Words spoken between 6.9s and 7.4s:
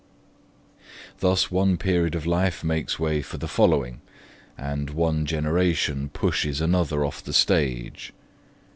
off the